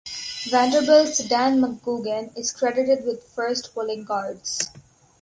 Vanderbilt's 0.51 1.19
Dan 1.27 1.59
McGugin 1.61 2.35
is 2.35 2.51
credited 2.51 3.05
with 3.05 3.23
first 3.35 3.71
pulling 3.75 4.03
guards. 4.03 4.71